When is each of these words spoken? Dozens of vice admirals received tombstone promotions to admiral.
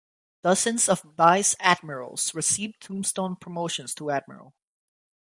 Dozens 0.41 0.89
of 0.89 1.03
vice 1.03 1.55
admirals 1.59 2.33
received 2.33 2.81
tombstone 2.81 3.35
promotions 3.35 3.93
to 3.93 4.09
admiral. 4.09 4.55